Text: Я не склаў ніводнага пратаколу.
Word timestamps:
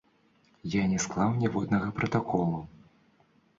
Я 0.75 0.83
не 0.93 0.99
склаў 1.03 1.37
ніводнага 1.45 1.93
пратаколу. 2.01 2.59